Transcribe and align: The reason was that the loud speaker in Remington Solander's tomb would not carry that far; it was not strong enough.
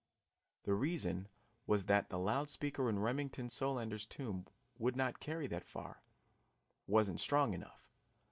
The 0.63 0.73
reason 0.73 1.27
was 1.67 1.85
that 1.85 2.09
the 2.09 2.17
loud 2.17 2.49
speaker 2.49 2.89
in 2.89 2.97
Remington 2.97 3.49
Solander's 3.49 4.03
tomb 4.07 4.47
would 4.79 4.95
not 4.95 5.19
carry 5.19 5.45
that 5.45 5.67
far; 5.67 6.01
it 6.87 6.91
was 6.91 7.07
not 7.07 7.19
strong 7.19 7.53
enough. 7.53 7.87